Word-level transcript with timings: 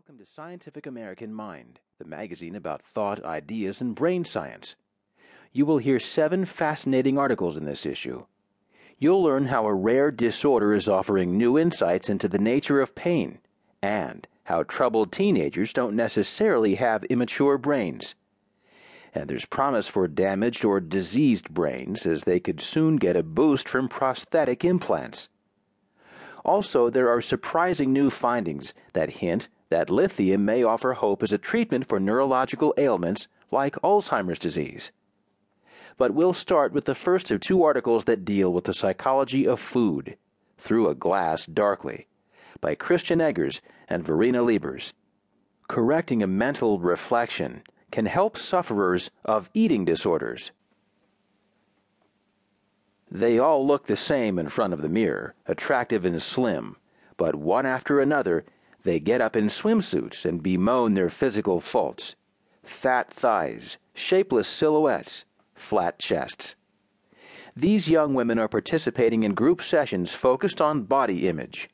Welcome 0.00 0.24
to 0.24 0.32
Scientific 0.32 0.86
American 0.86 1.34
Mind, 1.34 1.78
the 1.98 2.06
magazine 2.06 2.54
about 2.54 2.80
thought, 2.80 3.22
ideas, 3.22 3.82
and 3.82 3.94
brain 3.94 4.24
science. 4.24 4.74
You 5.52 5.66
will 5.66 5.76
hear 5.76 6.00
seven 6.00 6.46
fascinating 6.46 7.18
articles 7.18 7.54
in 7.54 7.66
this 7.66 7.84
issue. 7.84 8.24
You'll 8.98 9.22
learn 9.22 9.48
how 9.48 9.66
a 9.66 9.74
rare 9.74 10.10
disorder 10.10 10.72
is 10.72 10.88
offering 10.88 11.36
new 11.36 11.58
insights 11.58 12.08
into 12.08 12.28
the 12.28 12.38
nature 12.38 12.80
of 12.80 12.94
pain, 12.94 13.40
and 13.82 14.26
how 14.44 14.62
troubled 14.62 15.12
teenagers 15.12 15.74
don't 15.74 15.94
necessarily 15.94 16.76
have 16.76 17.04
immature 17.04 17.58
brains. 17.58 18.14
And 19.14 19.28
there's 19.28 19.44
promise 19.44 19.86
for 19.86 20.08
damaged 20.08 20.64
or 20.64 20.80
diseased 20.80 21.50
brains, 21.50 22.06
as 22.06 22.24
they 22.24 22.40
could 22.40 22.62
soon 22.62 22.96
get 22.96 23.16
a 23.16 23.22
boost 23.22 23.68
from 23.68 23.86
prosthetic 23.86 24.64
implants. 24.64 25.28
Also, 26.42 26.88
there 26.88 27.10
are 27.10 27.20
surprising 27.20 27.92
new 27.92 28.08
findings 28.08 28.72
that 28.94 29.10
hint 29.10 29.48
that 29.70 29.88
lithium 29.88 30.44
may 30.44 30.62
offer 30.62 30.92
hope 30.92 31.22
as 31.22 31.32
a 31.32 31.38
treatment 31.38 31.88
for 31.88 31.98
neurological 31.98 32.74
ailments 32.76 33.28
like 33.50 33.74
Alzheimer's 33.76 34.38
disease. 34.38 34.92
But 35.96 36.12
we'll 36.12 36.34
start 36.34 36.72
with 36.72 36.84
the 36.84 36.94
first 36.94 37.30
of 37.30 37.40
two 37.40 37.62
articles 37.62 38.04
that 38.04 38.24
deal 38.24 38.52
with 38.52 38.64
the 38.64 38.74
psychology 38.74 39.46
of 39.46 39.60
food, 39.60 40.16
Through 40.58 40.88
a 40.88 40.94
Glass 40.94 41.46
Darkly, 41.46 42.06
by 42.60 42.74
Christian 42.74 43.20
Eggers 43.20 43.60
and 43.88 44.04
Verena 44.04 44.42
Liebers. 44.42 44.92
Correcting 45.68 46.22
a 46.22 46.26
mental 46.26 46.78
reflection 46.78 47.62
can 47.90 48.06
help 48.06 48.36
sufferers 48.36 49.10
of 49.24 49.50
eating 49.54 49.84
disorders. 49.84 50.50
They 53.10 53.38
all 53.38 53.66
look 53.66 53.86
the 53.86 53.96
same 53.96 54.38
in 54.38 54.48
front 54.48 54.72
of 54.72 54.82
the 54.82 54.88
mirror, 54.88 55.34
attractive 55.46 56.04
and 56.04 56.22
slim, 56.22 56.76
but 57.16 57.34
one 57.34 57.66
after 57.66 58.00
another, 58.00 58.44
they 58.82 59.00
get 59.00 59.20
up 59.20 59.36
in 59.36 59.46
swimsuits 59.46 60.24
and 60.24 60.42
bemoan 60.42 60.94
their 60.94 61.10
physical 61.10 61.60
faults 61.60 62.14
fat 62.62 63.12
thighs, 63.12 63.78
shapeless 63.94 64.46
silhouettes, 64.46 65.24
flat 65.54 65.98
chests. 65.98 66.54
These 67.56 67.88
young 67.88 68.14
women 68.14 68.38
are 68.38 68.48
participating 68.48 69.24
in 69.24 69.34
group 69.34 69.60
sessions 69.60 70.14
focused 70.14 70.60
on 70.60 70.84
body 70.84 71.26
image, 71.26 71.68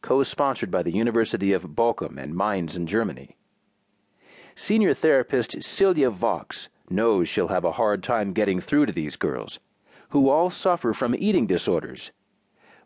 co 0.00 0.22
sponsored 0.22 0.70
by 0.70 0.82
the 0.82 0.92
University 0.92 1.52
of 1.52 1.74
Bochum 1.74 2.18
and 2.18 2.34
Mainz 2.34 2.76
in 2.76 2.86
Germany. 2.86 3.36
Senior 4.54 4.94
therapist 4.94 5.58
Silja 5.58 6.10
Vocks 6.10 6.68
knows 6.90 7.28
she'll 7.28 7.48
have 7.48 7.64
a 7.64 7.72
hard 7.72 8.02
time 8.02 8.32
getting 8.32 8.60
through 8.60 8.86
to 8.86 8.92
these 8.92 9.16
girls, 9.16 9.60
who 10.10 10.28
all 10.28 10.50
suffer 10.50 10.94
from 10.94 11.14
eating 11.14 11.46
disorders 11.46 12.10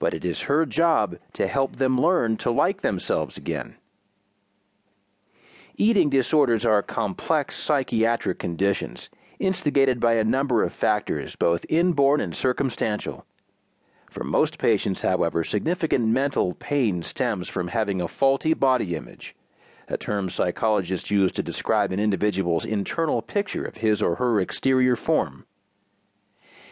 but 0.00 0.12
it 0.12 0.24
is 0.24 0.42
her 0.42 0.66
job 0.66 1.16
to 1.34 1.46
help 1.46 1.76
them 1.76 2.00
learn 2.00 2.36
to 2.38 2.50
like 2.50 2.80
themselves 2.80 3.36
again. 3.36 3.76
Eating 5.76 6.10
disorders 6.10 6.64
are 6.64 6.82
complex 6.82 7.56
psychiatric 7.56 8.40
conditions 8.40 9.08
instigated 9.38 10.00
by 10.00 10.14
a 10.14 10.24
number 10.24 10.62
of 10.62 10.72
factors, 10.72 11.36
both 11.36 11.64
inborn 11.68 12.20
and 12.20 12.34
circumstantial. 12.34 13.24
For 14.10 14.24
most 14.24 14.58
patients, 14.58 15.02
however, 15.02 15.44
significant 15.44 16.06
mental 16.08 16.54
pain 16.54 17.02
stems 17.02 17.48
from 17.48 17.68
having 17.68 18.00
a 18.00 18.08
faulty 18.08 18.54
body 18.54 18.94
image, 18.94 19.34
a 19.88 19.96
term 19.96 20.28
psychologists 20.28 21.10
use 21.10 21.32
to 21.32 21.42
describe 21.42 21.92
an 21.92 22.00
individual's 22.00 22.64
internal 22.64 23.22
picture 23.22 23.64
of 23.64 23.78
his 23.78 24.02
or 24.02 24.16
her 24.16 24.40
exterior 24.40 24.96
form. 24.96 25.46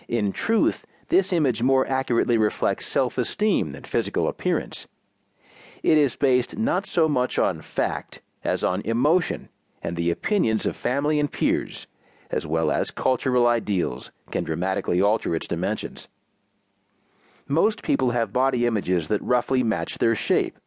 In 0.06 0.32
truth, 0.32 0.84
this 1.08 1.32
image 1.32 1.62
more 1.62 1.86
accurately 1.88 2.36
reflects 2.36 2.86
self 2.86 3.18
esteem 3.18 3.72
than 3.72 3.84
physical 3.84 4.28
appearance. 4.28 4.86
It 5.82 5.96
is 5.96 6.16
based 6.16 6.56
not 6.56 6.86
so 6.86 7.08
much 7.08 7.38
on 7.38 7.62
fact 7.62 8.20
as 8.44 8.64
on 8.64 8.82
emotion 8.82 9.48
and 9.82 9.96
the 9.96 10.10
opinions 10.10 10.66
of 10.66 10.76
family 10.76 11.20
and 11.20 11.30
peers, 11.30 11.86
as 12.30 12.46
well 12.46 12.70
as 12.70 12.90
cultural 12.90 13.46
ideals, 13.46 14.10
can 14.30 14.44
dramatically 14.44 15.00
alter 15.00 15.34
its 15.34 15.46
dimensions. 15.46 16.08
Most 17.46 17.82
people 17.82 18.10
have 18.10 18.32
body 18.32 18.66
images 18.66 19.08
that 19.08 19.22
roughly 19.22 19.62
match 19.62 19.98
their 19.98 20.14
shape. 20.14 20.58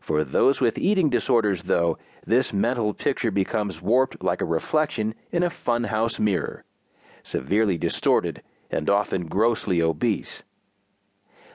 For 0.00 0.24
those 0.24 0.60
with 0.60 0.78
eating 0.78 1.10
disorders, 1.10 1.64
though, 1.64 1.98
this 2.26 2.52
mental 2.52 2.94
picture 2.94 3.30
becomes 3.30 3.82
warped 3.82 4.22
like 4.22 4.40
a 4.40 4.46
reflection 4.46 5.14
in 5.30 5.42
a 5.42 5.50
funhouse 5.50 6.18
mirror, 6.18 6.64
severely 7.22 7.78
distorted 7.78 8.42
and 8.70 8.88
often 8.90 9.26
grossly 9.26 9.82
obese. 9.82 10.42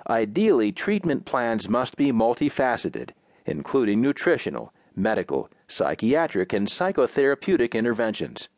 Ideally, 0.09 0.71
treatment 0.71 1.25
plans 1.25 1.69
must 1.69 1.95
be 1.95 2.11
multifaceted, 2.11 3.11
including 3.45 4.01
nutritional, 4.01 4.73
medical, 4.95 5.49
psychiatric, 5.67 6.53
and 6.53 6.67
psychotherapeutic 6.67 7.73
interventions. 7.73 8.49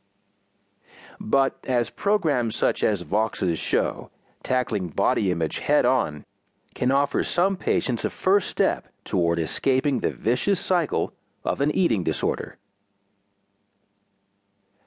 But 1.19 1.57
as 1.65 1.89
programs 1.89 2.55
such 2.55 2.83
as 2.83 3.03
Vocks's 3.03 3.59
show, 3.59 4.09
tackling 4.43 4.89
body 4.89 5.31
image 5.31 5.59
head 5.59 5.85
on, 5.85 6.25
can 6.73 6.91
offer 6.91 7.23
some 7.23 7.55
patients 7.55 8.03
a 8.03 8.09
first 8.09 8.49
step 8.49 8.87
toward 9.05 9.39
escaping 9.39 9.99
the 9.99 10.11
vicious 10.11 10.59
cycle 10.59 11.13
of 11.43 11.61
an 11.61 11.71
eating 11.71 12.03
disorder. 12.03 12.57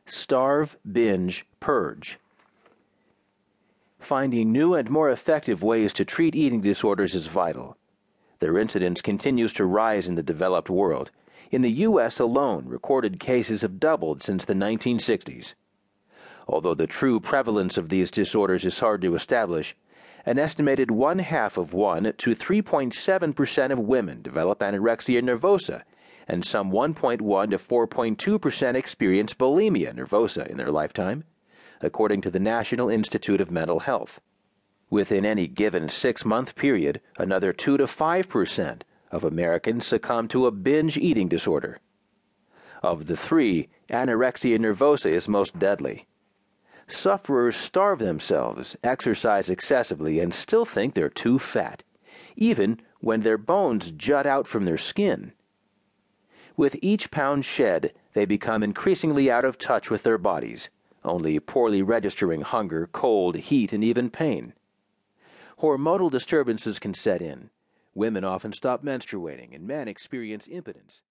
Starve, 0.07 0.77
binge, 0.91 1.47
purge. 1.61 2.19
Finding 3.99 4.53
new 4.53 4.75
and 4.75 4.89
more 4.89 5.11
effective 5.11 5.63
ways 5.63 5.93
to 5.93 6.05
treat 6.05 6.35
eating 6.35 6.61
disorders 6.61 7.15
is 7.15 7.27
vital. 7.27 7.77
Their 8.39 8.57
incidence 8.57 9.03
continues 9.03 9.53
to 9.55 9.65
rise 9.65 10.09
in 10.09 10.15
the 10.15 10.23
developed 10.23 10.71
world. 10.71 11.11
In 11.51 11.63
the 11.63 11.73
U.S. 11.73 12.19
alone, 12.21 12.67
recorded 12.67 13.19
cases 13.19 13.63
have 13.63 13.81
doubled 13.81 14.23
since 14.23 14.45
the 14.45 14.55
1960s. 14.55 15.55
Although 16.47 16.75
the 16.75 16.87
true 16.87 17.21
prevalence 17.21 17.77
of 17.77 17.89
these 17.89 18.11
disorders 18.11 18.65
is 18.65 18.79
hard 18.79 19.03
to 19.03 19.15
establish, 19.15 19.77
an 20.25 20.39
estimated 20.39 20.91
one 20.91 21.19
half 21.19 21.57
of 21.57 21.73
1 21.73 22.05
to 22.19 22.31
3.7% 22.31 23.71
of 23.73 23.79
women 23.79 24.23
develop 24.23 24.61
anorexia 24.61 25.23
nervosa, 25.23 25.83
and 26.27 26.45
some 26.45 26.71
1.1 26.71 27.51
to 27.51 27.59
4.2% 27.59 28.75
experience 28.75 29.35
bulimia 29.35 29.95
nervosa 29.95 30.47
in 30.47 30.57
their 30.57 30.71
lifetime 30.71 31.25
according 31.81 32.21
to 32.23 32.31
the 32.31 32.41
National 32.41 32.89
Institute 32.89 33.41
of 33.41 33.51
Mental 33.51 33.81
Health. 33.81 34.21
Within 34.91 35.27
any 35.27 35.47
given 35.47 35.89
six 35.89 36.25
month 36.25 36.55
period, 36.55 37.01
another 37.19 37.53
2 37.53 37.77
to 37.77 37.87
5 37.87 38.29
percent 38.29 38.85
of 39.11 39.25
Americans 39.25 39.87
succumb 39.87 40.29
to 40.29 40.47
a 40.47 40.51
binge 40.51 40.97
eating 40.97 41.29
disorder. 41.29 41.81
Of 42.83 43.07
the 43.07 43.17
three, 43.17 43.69
anorexia 43.91 44.59
nervosa 44.59 45.11
is 45.11 45.29
most 45.29 45.59
deadly. 45.59 46.07
Sufferers 46.87 47.57
starve 47.57 47.99
themselves, 47.99 48.77
exercise 48.83 49.51
excessively, 49.51 50.21
and 50.21 50.33
still 50.33 50.65
think 50.65 50.95
they're 50.95 51.11
too 51.11 51.39
fat, 51.39 51.83
even 52.37 52.81
when 53.01 53.21
their 53.21 53.39
bones 53.39 53.91
jut 53.91 54.27
out 54.27 54.47
from 54.47 54.65
their 54.65 54.79
skin. 54.79 55.33
With 56.57 56.77
each 56.81 57.11
pound 57.11 57.45
shed, 57.45 57.93
they 58.15 58.25
become 58.25 58.63
increasingly 58.63 59.31
out 59.31 59.45
of 59.45 59.59
touch 59.59 59.91
with 59.91 60.03
their 60.03 60.19
bodies 60.19 60.71
only 61.05 61.39
poorly 61.41 61.83
registering 61.83 62.43
hunger, 62.43 62.89
cold, 62.93 63.37
heat, 63.37 63.73
and 63.73 63.85
even 63.85 64.11
pain. 64.11 64.55
Hormonal 65.61 66.11
disturbances 66.11 66.79
can 66.79 66.95
set 66.95 67.21
in. 67.21 67.51
Women 67.95 68.25
often 68.25 68.53
stop 68.53 68.85
menstruating, 68.85 69.55
and 69.55 69.67
men 69.67 69.89
experience 69.89 70.47
impotence. 70.47 71.03